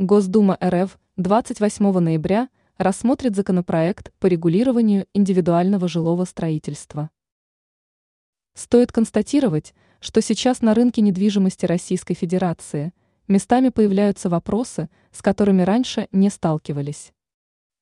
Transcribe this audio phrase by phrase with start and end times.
[0.00, 7.10] Госдума РФ 28 ноября рассмотрит законопроект по регулированию индивидуального жилого строительства.
[8.54, 12.92] Стоит констатировать, что сейчас на рынке недвижимости Российской Федерации
[13.26, 17.12] местами появляются вопросы, с которыми раньше не сталкивались.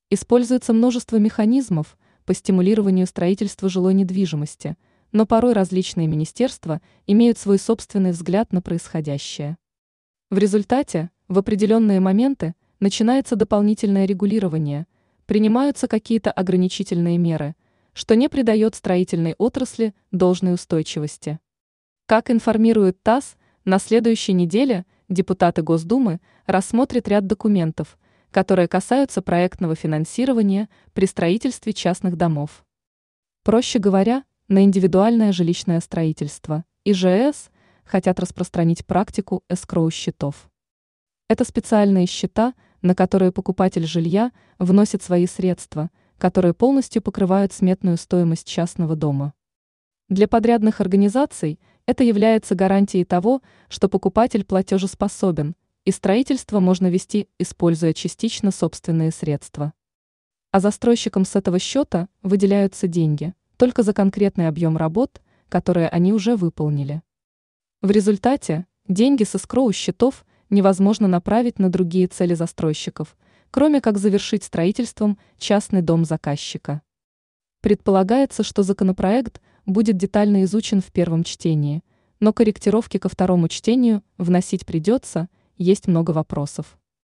[0.09, 4.79] Используется множество механизмов по стимулированию строительства жилой недвижимости,
[5.13, 9.59] но порой различные министерства имеют свой собственный взгляд на происходящее.
[10.31, 14.87] В результате, в определенные моменты, начинается дополнительное регулирование,
[15.27, 17.57] принимаются какие-то ограничительные меры,
[17.93, 21.41] что не придает строительной отрасли должной устойчивости.
[22.07, 27.99] Как информирует ТАСС, на следующей неделе депутаты Госдумы рассмотрят ряд документов,
[28.31, 32.65] которые касаются проектного финансирования при строительстве частных домов.
[33.43, 37.51] Проще говоря, на индивидуальное жилищное строительство, ИЖС,
[37.85, 40.49] хотят распространить практику эскроу-счетов.
[41.29, 48.47] Это специальные счета, на которые покупатель жилья вносит свои средства, которые полностью покрывают сметную стоимость
[48.47, 49.35] частного дома.
[50.09, 57.93] Для подрядных организаций это является гарантией того, что покупатель платежеспособен, и строительство можно вести, используя
[57.93, 59.73] частично собственные средства.
[60.53, 66.37] А застройщикам с этого счета выделяются деньги только за конкретный объем работ, которые они уже
[66.37, 67.03] выполнили.
[67.83, 73.17] В результате деньги со скроу счетов– невозможно направить на другие цели застройщиков,
[73.51, 76.83] кроме как завершить строительством частный дом заказчика.
[77.61, 81.83] Предполагается, что законопроект будет детально изучен в первом чтении,
[82.21, 86.79] но корректировки ко второму чтению вносить придется, есть много вопросов.